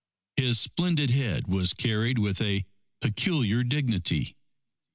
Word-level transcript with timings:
His 0.35 0.59
splendid 0.59 1.11
head 1.11 1.45
was 1.47 1.75
carried 1.75 2.17
with 2.17 2.41
a 2.41 2.65
peculiar 3.01 3.63
dignity. 3.63 4.35